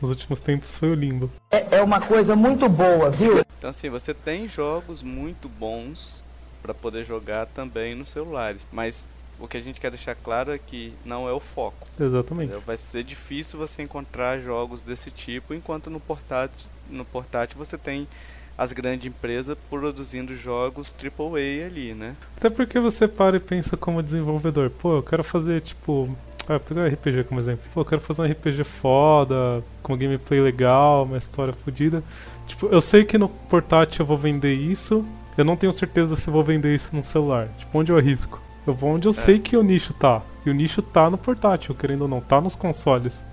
[0.00, 1.30] Nos últimos tempos foi o Limbo.
[1.50, 3.40] É, é uma coisa muito boa, viu?
[3.58, 6.22] Então, assim, você tem jogos muito bons
[6.62, 8.66] para poder jogar também nos celulares.
[8.70, 11.86] Mas o que a gente quer deixar claro é que não é o foco.
[11.98, 12.48] Exatamente.
[12.48, 12.62] Entendeu?
[12.66, 18.06] Vai ser difícil você encontrar jogos desse tipo, enquanto no portátil, no portátil você tem
[18.56, 22.14] as grandes empresas produzindo jogos AAA ali, né?
[22.36, 26.08] Até porque você para e pensa como desenvolvedor, pô, eu quero fazer tipo,
[26.48, 31.04] ah, pegar RPG como exemplo, pô, eu quero fazer um RPG foda, com gameplay legal,
[31.04, 32.02] uma história fodida.
[32.46, 35.04] Tipo, eu sei que no portátil eu vou vender isso,
[35.36, 37.48] eu não tenho certeza se vou vender isso no celular.
[37.58, 38.40] Tipo, onde eu arrisco?
[38.66, 39.14] Eu vou onde eu é.
[39.14, 40.22] sei que o nicho tá.
[40.46, 43.24] E o nicho tá no portátil, querendo ou não, tá nos consoles.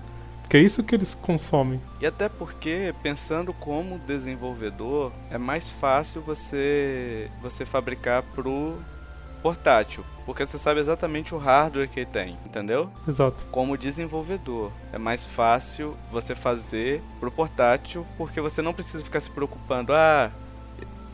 [0.52, 1.80] Porque é isso que eles consomem.
[1.98, 8.76] E até porque, pensando como desenvolvedor, é mais fácil você, você fabricar pro
[9.42, 10.04] portátil.
[10.26, 12.90] Porque você sabe exatamente o hardware que ele tem, entendeu?
[13.08, 13.46] Exato.
[13.50, 19.30] Como desenvolvedor, é mais fácil você fazer pro portátil, porque você não precisa ficar se
[19.30, 20.30] preocupando, ah,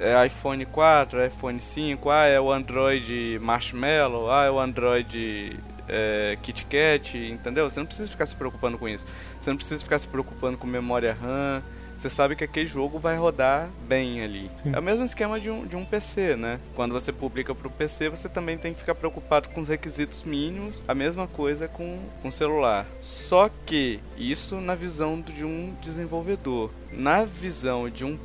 [0.01, 5.57] é iPhone 4, é iPhone 5, ah, é o Android Marshmallow, ah, é o Android
[5.88, 7.68] é, KitKat, entendeu?
[7.68, 9.07] Você não precisa ficar se preocupando com isso.
[9.49, 11.63] Você não precisa ficar se preocupando com memória RAM.
[11.97, 14.51] Você sabe que aquele jogo vai rodar bem ali.
[14.63, 14.73] Sim.
[14.75, 16.61] É o mesmo esquema de um, de um PC, né?
[16.77, 20.23] Quando você publica para o PC, você também tem que ficar preocupado com os requisitos
[20.23, 20.81] mínimos.
[20.87, 22.87] A mesma coisa com o celular.
[23.01, 26.71] Só que isso na visão de um desenvolvedor.
[26.93, 28.19] Na visão de um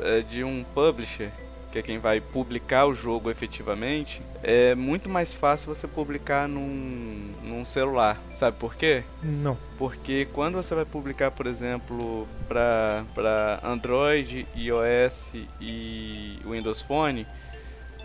[0.00, 1.30] é, de um publisher,
[1.74, 7.32] que é quem vai publicar o jogo efetivamente, é muito mais fácil você publicar num,
[7.42, 8.16] num celular.
[8.32, 9.02] Sabe por quê?
[9.20, 9.58] Não.
[9.76, 17.26] Porque quando você vai publicar, por exemplo, para Android, iOS e Windows Phone,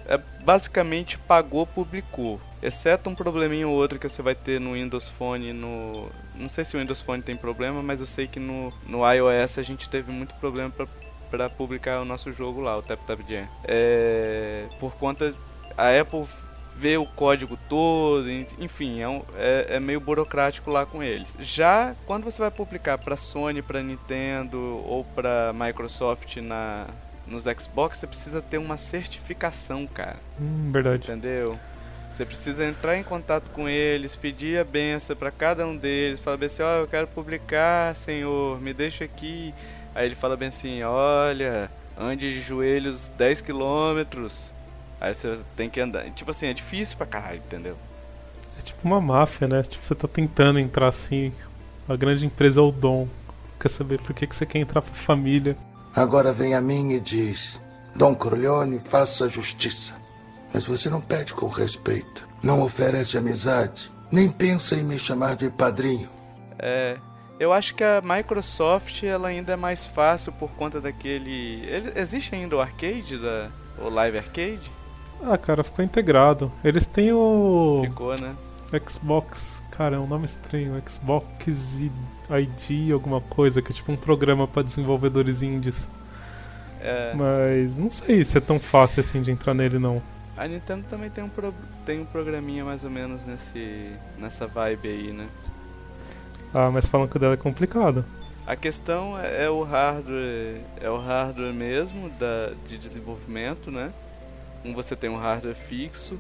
[0.08, 2.42] é basicamente pagou, publicou.
[2.64, 6.10] Exceto um probleminha ou outro que você vai ter no Windows Phone no.
[6.34, 9.60] Não sei se o Windows Phone tem problema, mas eu sei que no, no iOS
[9.60, 10.88] a gente teve muito problema para
[11.50, 13.48] publicar o nosso jogo lá, o Tap Tap Jam.
[13.64, 15.34] É, por conta.
[15.78, 16.26] A Apple
[16.80, 21.38] vê o código todo, enfim, é, um, é, é, meio burocrático lá com eles.
[21.42, 26.88] Já quando você vai publicar para Sony, para Nintendo ou para Microsoft na
[27.28, 30.18] nos Xbox, você precisa ter uma certificação, cara.
[30.42, 31.04] Hum, verdade.
[31.04, 31.60] Entendeu?
[32.12, 36.44] Você precisa entrar em contato com eles, pedir a benção para cada um deles, falar
[36.44, 39.54] assim, ó, oh, eu quero publicar, senhor, me deixa aqui.
[39.94, 44.52] Aí ele fala bem assim, olha, ande de joelhos 10 quilômetros,
[45.00, 46.04] Aí você tem que andar.
[46.12, 47.78] Tipo assim, é difícil pra caralho, entendeu?
[48.58, 49.64] É tipo uma máfia, né?
[49.64, 51.32] Tipo, você tá tentando entrar assim.
[51.88, 53.08] A grande empresa é o dom.
[53.60, 55.58] Quer saber por que, que você quer entrar pra família?
[55.96, 57.60] Agora vem a mim e diz:
[57.96, 59.96] Dom Corleone, faça justiça.
[60.54, 62.28] Mas você não pede com respeito.
[62.44, 63.92] Não oferece amizade.
[64.12, 66.10] Nem pensa em me chamar de padrinho.
[66.58, 66.98] É.
[67.40, 71.64] Eu acho que a Microsoft ela ainda é mais fácil por conta daquele.
[71.96, 73.50] Existe ainda o arcade da.
[73.78, 74.72] O Live Arcade?
[75.24, 76.52] Ah, cara, ficou integrado.
[76.64, 77.82] Eles têm o.
[77.86, 78.36] Ficou, né?
[78.86, 79.64] Xbox.
[79.72, 80.82] Cara, é um nome estranho.
[80.88, 85.90] Xbox ID, alguma coisa, que é tipo um programa para desenvolvedores indies.
[86.82, 87.14] É.
[87.16, 90.02] Mas não sei se é tão fácil assim de entrar nele, não.
[90.36, 91.54] A Nintendo também tem um, pro...
[91.86, 93.92] tem um programinha mais ou menos nesse...
[94.18, 95.28] nessa vibe aí, né?
[96.54, 98.04] Ah, mas falam que o dela é complicado.
[98.46, 103.92] A questão é, é o hardware, é o hardware mesmo da, de desenvolvimento, né?
[104.66, 106.20] Um você tem um hardware fixo,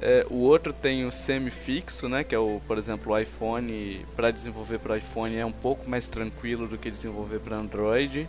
[0.00, 2.24] é, o outro tem o semi-fixo, né?
[2.24, 4.04] Que é o, por exemplo, o iPhone.
[4.14, 8.28] Para desenvolver para o iPhone é um pouco mais tranquilo do que desenvolver para Android,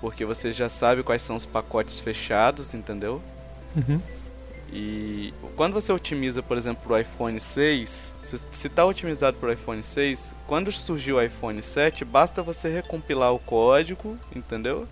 [0.00, 3.20] porque você já sabe quais são os pacotes fechados, entendeu?
[3.76, 4.00] Uhum.
[4.72, 9.52] E quando você otimiza, por exemplo, para o iPhone 6, se está otimizado para o
[9.52, 14.88] iPhone 6, quando surgiu o iPhone 7, basta você recompilar o código, entendeu?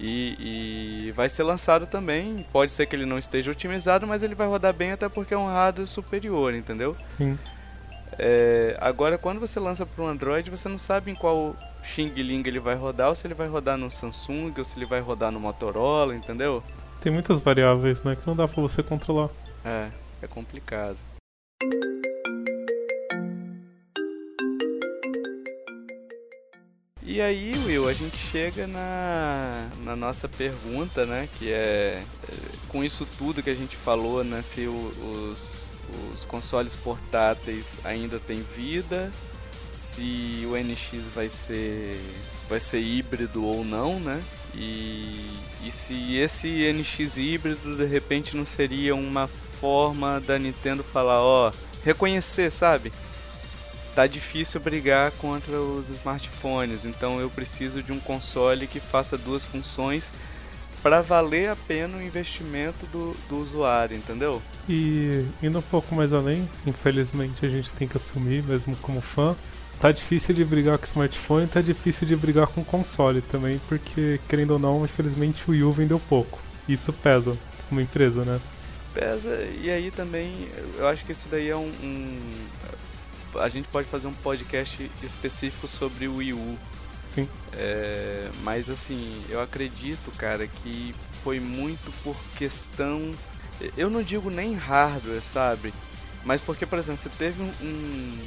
[0.00, 2.44] E, e, vai ser lançado também.
[2.52, 5.38] Pode ser que ele não esteja otimizado, mas ele vai rodar bem até porque é
[5.38, 6.96] um hardware superior, entendeu?
[7.16, 7.38] Sim.
[8.18, 12.42] É, agora, quando você lança para o Android, você não sabe em qual Xing Ling
[12.46, 15.30] ele vai rodar, ou se ele vai rodar no Samsung, ou se ele vai rodar
[15.30, 16.62] no Motorola, entendeu?
[17.02, 19.28] Tem muitas variáveis, né, que não dá para você controlar.
[19.64, 19.90] É,
[20.22, 20.96] é complicado.
[27.02, 31.28] E aí, Will, a gente chega na, na nossa pergunta, né?
[31.38, 32.00] Que é
[32.68, 34.40] com isso tudo que a gente falou, né?
[34.40, 35.70] Se o, os,
[36.12, 39.10] os consoles portáteis ainda têm vida,
[39.68, 42.00] se o NX vai ser
[42.48, 44.22] vai ser híbrido ou não, né?
[44.54, 45.10] E,
[45.64, 49.28] e se esse NX híbrido de repente não seria uma
[49.60, 51.52] forma da Nintendo falar, ó,
[51.84, 52.92] reconhecer, sabe?
[53.94, 59.44] tá difícil brigar contra os smartphones, então eu preciso de um console que faça duas
[59.44, 60.10] funções
[60.82, 64.42] para valer a pena o investimento do, do usuário, entendeu?
[64.68, 69.36] E indo um pouco mais além, infelizmente a gente tem que assumir, mesmo como fã,
[69.82, 74.52] tá difícil de brigar com smartphone, tá difícil de brigar com console também, porque querendo
[74.52, 76.40] ou não, infelizmente o Wii U vendeu pouco.
[76.68, 77.36] Isso pesa
[77.68, 78.40] como empresa, né?
[78.94, 82.20] Pesa, e aí também eu acho que isso daí é um, um
[83.40, 86.58] a gente pode fazer um podcast específico sobre o Wii U.
[87.12, 87.28] Sim.
[87.54, 93.10] É, mas assim, eu acredito, cara, que foi muito por questão.
[93.76, 95.74] Eu não digo nem hardware, sabe?
[96.24, 97.52] Mas porque, por exemplo, você teve um.
[97.60, 98.18] um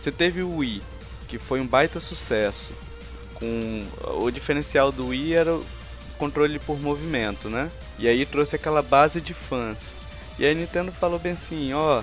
[0.00, 0.82] você teve o Wii,
[1.28, 2.72] que foi um baita sucesso.
[3.34, 3.86] Com
[4.18, 5.66] o diferencial do Wii era o
[6.16, 7.70] controle por movimento, né?
[7.98, 9.90] E aí trouxe aquela base de fãs.
[10.38, 12.02] E a Nintendo falou bem assim, ó,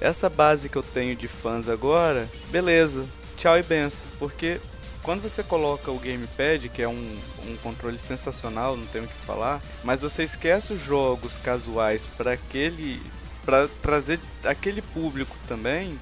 [0.00, 3.04] essa base que eu tenho de fãs agora, beleza,
[3.36, 4.06] tchau e benção.
[4.20, 4.60] Porque
[5.02, 9.26] quando você coloca o gamepad, que é um, um controle sensacional, não tenho o que
[9.26, 13.02] falar, mas você esquece os jogos casuais para aquele
[13.44, 15.98] para trazer aquele público também,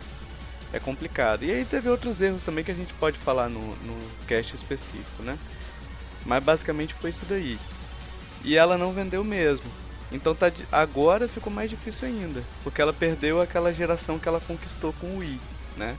[0.72, 1.44] é complicado.
[1.44, 5.22] E aí teve outros erros também que a gente pode falar no, no cast específico,
[5.22, 5.38] né?
[6.24, 7.59] Mas basicamente foi isso daí.
[8.44, 9.70] E ela não vendeu mesmo.
[10.12, 14.92] Então tá, agora ficou mais difícil ainda, porque ela perdeu aquela geração que ela conquistou
[14.94, 15.40] com o Wii,
[15.76, 15.96] né?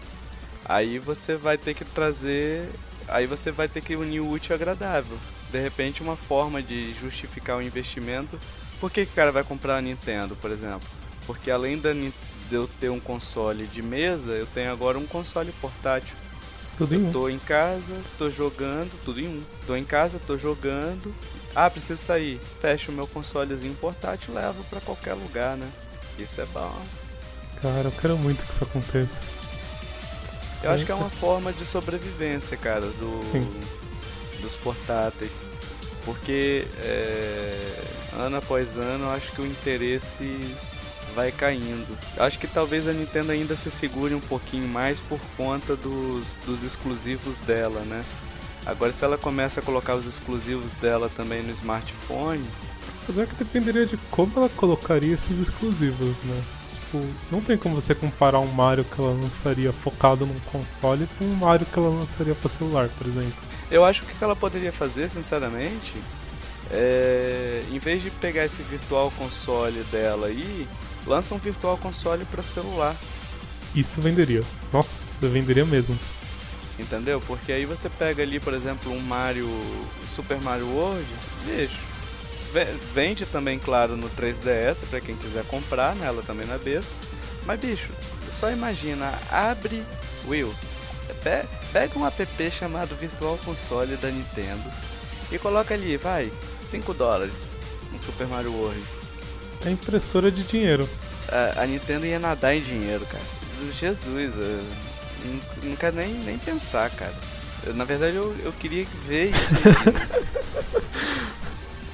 [0.66, 2.68] Aí você vai ter que trazer,
[3.08, 5.18] aí você vai ter que unir o útil ao agradável.
[5.50, 8.40] De repente uma forma de justificar o investimento.
[8.80, 10.88] Por que, que o cara vai comprar a Nintendo, por exemplo?
[11.26, 11.94] Porque além da,
[12.52, 16.14] de eu ter um console de mesa, eu tenho agora um console portátil.
[16.78, 17.12] Tudo em um.
[17.12, 19.42] tô em casa, tô jogando, tudo em um.
[19.66, 21.16] Tô em casa, tô jogando.
[21.56, 22.42] Ah, preciso sair.
[22.62, 25.68] Fecho o meu consolezinho portátil e levo pra qualquer lugar, né?
[26.20, 26.78] Isso é bom.
[27.62, 29.22] Cara, eu quero muito que isso aconteça.
[30.62, 33.50] Eu acho que é uma forma de sobrevivência, cara, do, Sim.
[34.42, 35.32] dos portáteis.
[36.04, 37.84] Porque é,
[38.14, 40.56] ano após ano eu acho que o interesse
[41.12, 41.98] vai caindo.
[42.18, 46.64] Acho que talvez a Nintendo ainda se segure um pouquinho mais por conta dos, dos
[46.64, 48.04] exclusivos dela, né?
[48.66, 52.46] Agora se ela começa a colocar os exclusivos dela também no smartphone,
[53.04, 56.44] Apesar que dependeria de como ela colocaria esses exclusivos, né?
[56.74, 61.26] Tipo, não tem como você comparar um Mario que ela lançaria focado num console com
[61.26, 63.34] um Mario que ela lançaria pra celular, por exemplo.
[63.72, 65.96] Eu acho que o que ela poderia fazer, sinceramente,
[66.70, 67.64] é.
[67.72, 70.68] Em vez de pegar esse virtual console dela aí,
[71.06, 72.96] lança um virtual console para celular,
[73.76, 74.42] Isso venderia.
[74.74, 75.98] Nossa, venderia mesmo.
[76.78, 77.22] entendeu?
[77.22, 79.48] Porque aí você pega ali, por exemplo, um Mario.
[80.16, 81.06] Super Mario World,
[81.46, 81.80] bicho.
[82.54, 86.08] ve- Vende também, claro, no 3DS para quem quiser comprar, né?
[86.08, 86.92] Ela também não é besta.
[87.46, 87.90] Mas, bicho,
[88.40, 89.84] só imagina, abre
[90.28, 90.54] Will.
[91.24, 94.64] pe- Pega um app chamado Virtual Console da Nintendo
[95.32, 96.30] e coloca ali, vai,
[96.70, 97.52] 5 dólares
[97.94, 98.84] no Super Mario World.
[99.66, 100.88] É impressora de dinheiro.
[101.30, 103.24] A, a Nintendo ia nadar em dinheiro, cara.
[103.80, 104.34] Jesus,
[105.64, 107.14] eu quero nem, nem pensar, cara.
[107.66, 109.50] Eu, na verdade, eu, eu queria ver isso.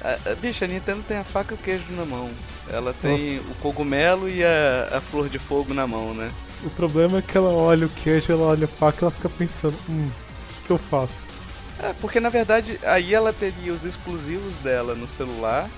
[0.02, 2.30] a, a, bicho, a Nintendo tem a faca e o queijo na mão.
[2.70, 6.30] Ela tem o cogumelo e a, a flor de fogo na mão, né?
[6.64, 9.28] O problema é que ela olha o queijo, ela olha a faca e ela fica
[9.28, 11.26] pensando, hum, o que, que eu faço?
[11.80, 15.70] É, porque na verdade aí ela teria os exclusivos dela no celular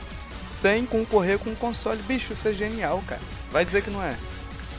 [0.60, 2.00] sem concorrer com o console.
[2.02, 3.20] Bicho, isso é genial, cara.
[3.50, 4.16] Vai dizer que não é.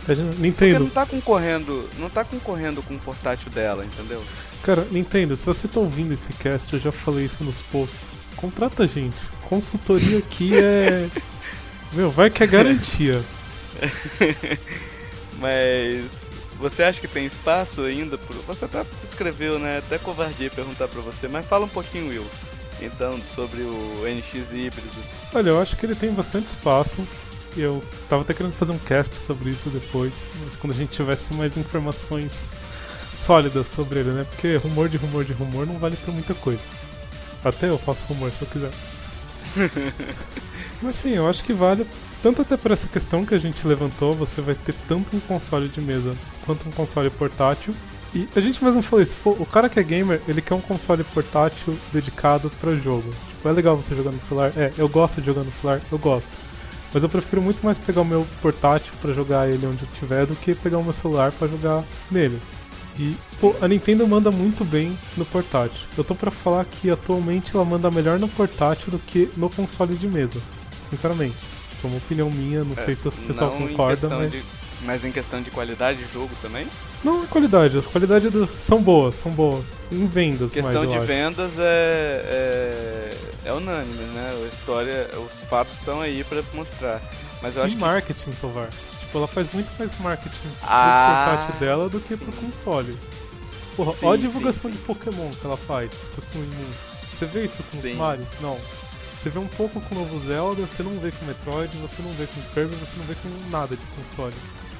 [0.05, 4.23] Porque Nintendo, não tá concorrendo, não tá concorrendo com o portátil dela, entendeu?
[4.63, 8.10] cara, Nintendo, se você tá ouvindo esse cast, eu já falei isso nos posts.
[8.36, 9.17] Contrata a gente.
[9.43, 11.07] Consultoria aqui é.
[11.93, 13.21] Meu, vai que é garantia.
[15.38, 16.25] Mas
[16.57, 18.17] você acha que tem espaço ainda?
[18.17, 18.36] Pro...
[18.47, 19.79] Você até escreveu, né?
[19.79, 22.25] Até covardia perguntar pra você, mas fala um pouquinho, Will.
[22.79, 24.89] Então, sobre o NX híbrido.
[25.34, 27.05] Olha, eu acho que ele tem bastante espaço.
[27.57, 31.34] Eu tava até querendo fazer um cast sobre isso depois, mas quando a gente tivesse
[31.34, 32.51] mais informações
[33.19, 34.25] sólidas sobre ele, né?
[34.29, 36.62] Porque rumor de rumor de rumor não vale pra muita coisa.
[37.43, 38.71] Até eu faço rumor se eu quiser.
[40.81, 41.86] mas sim, eu acho que vale.
[42.23, 45.67] Tanto até por essa questão que a gente levantou, você vai ter tanto um console
[45.67, 47.75] de mesa quanto um console portátil.
[48.13, 50.60] E a gente mesmo falou isso, pô, o cara que é gamer, ele quer um
[50.62, 53.10] console portátil dedicado pra jogo.
[53.30, 54.52] Tipo, é legal você jogar no celular?
[54.58, 55.82] É, eu gosto de jogar no celular?
[55.91, 56.32] Eu gosto.
[56.93, 60.26] Mas eu prefiro muito mais pegar o meu portátil pra jogar ele onde eu tiver
[60.26, 62.38] do que pegar o meu celular pra jogar nele.
[63.00, 65.80] E, pô, a Nintendo manda muito bem no portátil.
[65.97, 69.95] Eu tô pra falar que atualmente ela manda melhor no portátil do que no console
[69.95, 70.41] de mesa.
[70.89, 71.36] Sinceramente.
[71.82, 74.32] É uma opinião minha, não sei se o pessoal concorda, mas.
[74.34, 76.67] de- mas em questão de qualidade de jogo também?
[77.03, 77.77] Não, qualidade.
[77.79, 78.47] A qualidade do...
[78.59, 79.65] são boas, são boas.
[79.91, 81.05] Em vendas, questão mais, de acho.
[81.05, 84.33] vendas é, é, é unânime, né?
[84.43, 87.01] A história, os fatos estão aí pra mostrar.
[87.41, 88.69] Mas eu E acho que marketing, Tovar.
[89.01, 92.97] Tipo, ela faz muito mais marketing Ah, pro portátil dela do que pro console.
[93.75, 95.89] Porra, Sim, olha a divulgação sim, de Pokémon que ela faz.
[95.91, 96.49] Tipo assim,
[97.17, 98.27] você vê isso com os Marios?
[98.41, 98.57] Não.
[99.21, 102.11] Você vê um pouco com o novo Zelda, você não vê com Metroid, você não
[102.13, 104.33] vê com Kirby, você não vê com nada de console.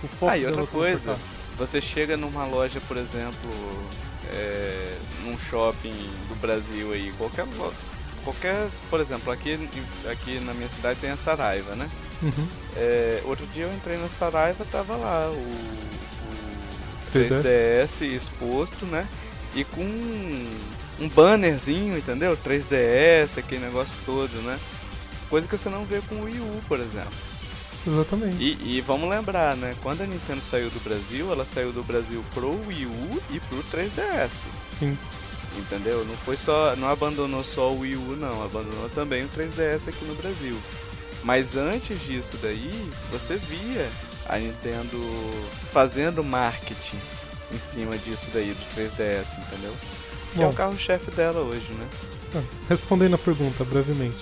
[0.04, 1.18] O foco Ah, e outra coisa,
[1.58, 3.52] você chega numa loja, por exemplo,
[4.32, 5.94] é, num shopping
[6.30, 7.74] do Brasil aí, qualquer lo-
[8.24, 9.60] qualquer, por exemplo, aqui,
[10.10, 11.90] aqui na minha cidade tem a Saraiva, né?
[12.22, 12.48] Uhum.
[12.76, 17.42] É, outro dia eu entrei na Saraiva, tava lá o, o 3DS.
[17.44, 19.08] 3DS exposto, né?
[19.56, 22.38] E com um bannerzinho, entendeu?
[22.38, 24.58] 3DS, aquele negócio todo, né?
[25.30, 27.12] Coisa que você não vê com o Wii U, por exemplo.
[27.88, 28.44] Exatamente.
[28.44, 29.76] E, e vamos lembrar, né?
[29.82, 33.64] Quando a Nintendo saiu do Brasil, ela saiu do Brasil pro Wii U e pro
[33.72, 34.30] 3DS.
[34.80, 34.98] Sim.
[35.58, 36.06] Entendeu?
[36.06, 36.76] Não foi só.
[36.76, 38.44] Não abandonou só o Wii U, não.
[38.44, 40.56] Abandonou também o 3DS aqui no Brasil.
[41.24, 42.72] Mas antes disso daí,
[43.12, 43.90] você via
[44.28, 44.98] a Nintendo
[45.72, 46.98] fazendo marketing
[47.54, 49.74] em cima disso daí, do 3DS, entendeu?
[50.34, 51.88] Que é o carro-chefe dela hoje, né?
[52.36, 54.18] Ah, Respondendo a pergunta brevemente.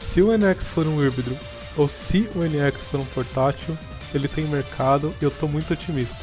[0.00, 1.36] Se o NX for um híbrido,
[1.76, 3.76] ou se o NX for um portátil,
[4.14, 6.16] ele tem mercado e eu tô muito otimista.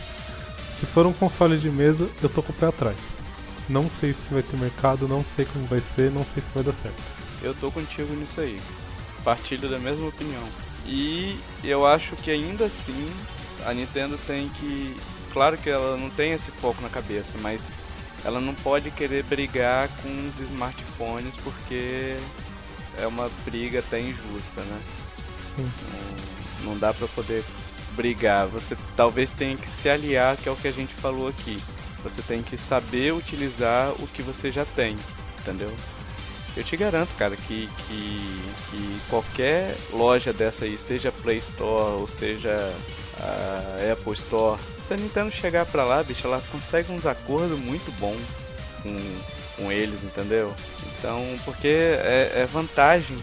[0.77, 3.15] Se for um console de mesa, eu tô com o pé atrás.
[3.67, 6.63] Não sei se vai ter mercado, não sei como vai ser, não sei se vai
[6.63, 7.01] dar certo.
[7.41, 8.59] Eu tô contigo nisso aí.
[9.23, 10.43] Partilho da mesma opinião.
[10.85, 13.09] E eu acho que ainda assim
[13.65, 14.95] a Nintendo tem que.
[15.33, 17.67] Claro que ela não tem esse foco na cabeça, mas
[18.23, 22.15] ela não pode querer brigar com os smartphones porque
[22.97, 24.79] é uma briga até injusta, né?
[25.57, 27.43] Não, não dá pra poder
[27.91, 28.47] brigar.
[28.47, 31.61] Você talvez tenha que se aliar, que é o que a gente falou aqui.
[32.03, 34.95] Você tem que saber utilizar o que você já tem,
[35.39, 35.73] entendeu?
[36.55, 38.41] Eu te garanto, cara, que, que,
[38.71, 42.55] que qualquer loja dessa aí, seja Play Store ou seja
[43.19, 47.91] a Apple Store, se a Nintendo chegar pra lá, bicho, ela consegue uns acordos muito
[47.99, 48.21] bons
[48.81, 48.97] com,
[49.55, 50.53] com eles, entendeu?
[50.97, 53.17] Então, porque é, é vantagem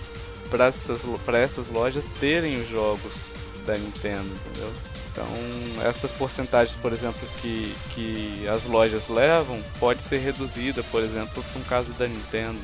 [0.55, 3.33] para essas, pra essas lojas terem os jogos
[3.67, 4.73] da Nintendo, entendeu?
[5.11, 5.27] Então,
[5.85, 11.63] essas porcentagens, por exemplo, que, que as lojas levam, pode ser reduzida, por exemplo, um
[11.63, 12.59] caso da Nintendo.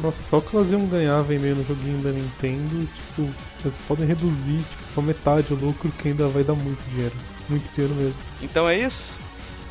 [0.00, 3.32] Nossa, só que elas iam ganhar vendendo o joguinho da Nintendo, tipo,
[3.64, 7.14] eles podem reduzir tipo, a metade o lucro que ainda vai dar muito dinheiro.
[7.48, 8.18] Muito dinheiro mesmo.
[8.42, 9.14] Então é isso?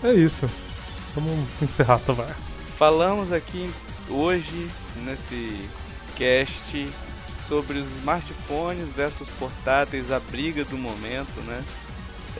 [0.03, 0.49] É isso.
[1.13, 2.33] Vamos encerrar, Tovar.
[2.77, 3.69] Falamos aqui
[4.09, 4.69] hoje,
[5.03, 5.67] nesse
[6.15, 6.87] cast,
[7.47, 11.63] sobre os smartphones versus portáteis, a briga do momento, né?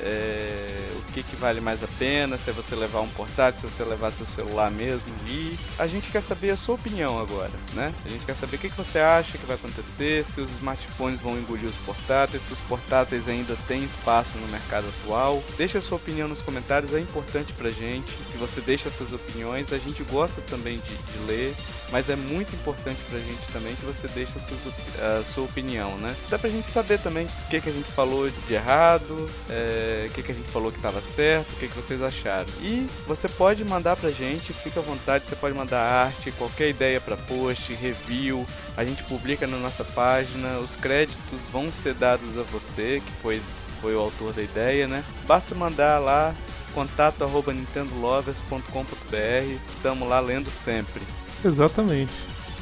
[0.02, 3.76] É, o que, que vale mais a pena, se é você levar um portátil, se
[3.76, 5.08] você levar seu celular mesmo.
[5.28, 7.94] E a gente quer saber a sua opinião agora, né?
[8.06, 11.22] A gente quer saber o que, que você acha que vai acontecer, se os smartphones
[11.22, 15.44] vão engolir os portáteis, se os portáteis ainda têm espaço no mercado atual.
[15.58, 19.72] Deixe a sua opinião nos comentários, é importante pra gente que você deixe essas opiniões.
[19.74, 21.56] A gente gosta também de, de ler,
[21.92, 26.16] mas é muito importante pra gente também que você deixe a sua opinião, né?
[26.30, 30.12] Dá pra gente saber também o que, que a gente falou de errado, é, o
[30.12, 32.48] que, que a gente falou que estava certo, o que, que vocês acharam.
[32.62, 37.00] E você pode mandar pra gente, fica à vontade, você pode mandar arte, qualquer ideia
[37.00, 42.44] para post, review, a gente publica na nossa página, os créditos vão ser dados a
[42.44, 43.42] você, que foi,
[43.82, 45.04] foi o autor da ideia, né?
[45.28, 46.34] Basta mandar lá
[46.74, 51.02] contato arroba nintendolovers.com.br, estamos lá lendo sempre.
[51.44, 52.12] Exatamente.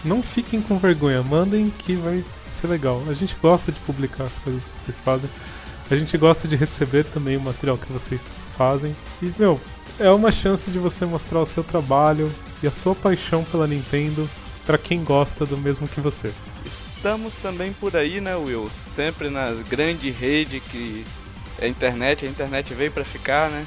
[0.06, 3.02] Não fiquem com vergonha, mandem que vai ser legal.
[3.10, 5.30] A gente gosta de publicar as coisas que vocês fazem.
[5.90, 8.22] A gente gosta de receber também o material que vocês
[8.58, 8.96] fazem.
[9.22, 9.60] E, meu,
[10.00, 12.32] é uma chance de você mostrar o seu trabalho
[12.64, 14.28] e a sua paixão pela Nintendo
[14.66, 16.32] para quem gosta do mesmo que você.
[16.66, 18.68] Estamos também por aí, né, Will?
[18.96, 21.06] Sempre na grande rede que
[21.60, 22.26] é a internet.
[22.26, 23.66] A internet veio para ficar, né?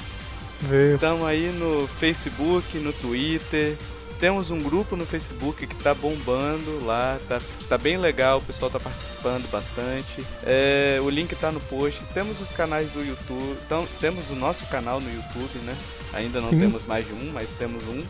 [0.61, 0.95] Veio.
[0.95, 3.77] Estamos aí no Facebook, no Twitter,
[4.19, 8.69] temos um grupo no Facebook que tá bombando lá, tá, tá bem legal, o pessoal
[8.69, 10.23] tá participando bastante.
[10.43, 12.01] É, o link tá no post.
[12.13, 15.75] Temos os canais do YouTube, então, temos o nosso canal no YouTube, né?
[16.13, 16.59] Ainda não Sim.
[16.59, 18.03] temos mais de um, mas temos um.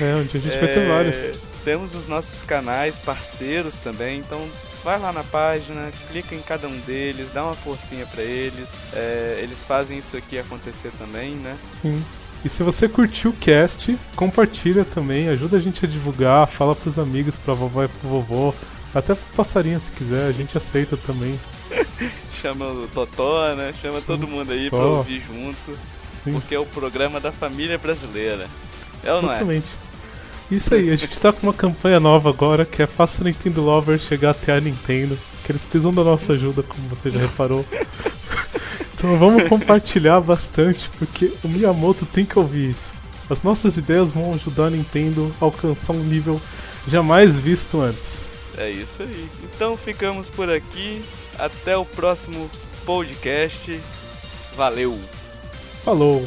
[0.00, 1.38] É, onde a gente é, vai ter é, vários.
[1.64, 4.48] Temos os nossos canais parceiros também, então
[4.82, 8.68] vai lá na página, clica em cada um deles, dá uma forcinha para eles.
[8.92, 11.56] É, eles fazem isso aqui acontecer também, né?
[11.80, 12.02] Sim.
[12.44, 16.98] E se você curtiu o cast, compartilha também, ajuda a gente a divulgar, fala pros
[16.98, 18.54] amigos, pra vovó e pro vovô,
[18.94, 21.38] até pro passarinho se quiser, a gente aceita também.
[22.42, 23.72] Chama o Totó, né?
[23.80, 25.78] Chama todo mundo aí pra ouvir junto.
[26.24, 26.32] Sim.
[26.32, 28.48] Porque é o programa da família brasileira.
[29.04, 29.36] É ou não é?
[29.36, 29.66] Exatamente.
[30.50, 34.02] Isso aí, a gente tá com uma campanha nova agora que é Faça Nintendo Lovers
[34.02, 35.16] chegar até a Nintendo.
[35.44, 37.64] Que eles precisam da nossa ajuda, como você já reparou.
[39.02, 42.88] Então vamos compartilhar bastante, porque o Miyamoto tem que ouvir isso.
[43.28, 46.40] As nossas ideias vão ajudar a Nintendo a alcançar um nível
[46.86, 48.22] jamais visto antes.
[48.56, 49.28] É isso aí.
[49.42, 51.02] Então ficamos por aqui.
[51.36, 52.48] Até o próximo
[52.86, 53.76] podcast.
[54.54, 54.96] Valeu!
[55.82, 56.24] Falou!